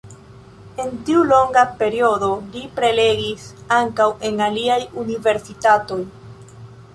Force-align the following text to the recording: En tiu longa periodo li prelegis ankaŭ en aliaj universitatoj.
En 0.83 0.93
tiu 1.09 1.19
longa 1.31 1.65
periodo 1.81 2.29
li 2.55 2.63
prelegis 2.79 3.45
ankaŭ 3.77 4.09
en 4.31 4.41
aliaj 4.47 4.81
universitatoj. 5.05 6.01